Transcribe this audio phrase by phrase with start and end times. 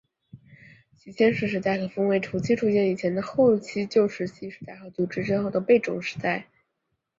[0.97, 6.47] 其先史时代可分为土器出现以前的后期旧石器时代和土器出现之后的贝冢时代。